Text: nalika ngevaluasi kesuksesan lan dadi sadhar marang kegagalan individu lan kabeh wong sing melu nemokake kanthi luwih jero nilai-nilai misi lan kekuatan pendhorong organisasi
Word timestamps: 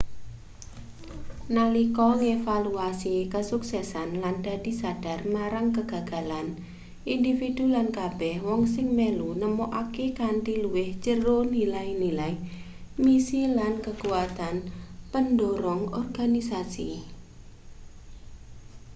nalika 1.55 2.07
ngevaluasi 2.19 3.15
kesuksesan 3.33 4.09
lan 4.23 4.35
dadi 4.45 4.71
sadhar 4.81 5.19
marang 5.35 5.67
kegagalan 5.77 6.47
individu 7.15 7.63
lan 7.75 7.87
kabeh 7.99 8.35
wong 8.47 8.61
sing 8.73 8.87
melu 8.97 9.29
nemokake 9.41 10.05
kanthi 10.19 10.53
luwih 10.63 10.89
jero 11.03 11.37
nilai-nilai 11.55 12.33
misi 13.03 13.41
lan 13.57 13.73
kekuatan 13.85 14.55
pendhorong 15.11 15.81
organisasi 16.01 16.91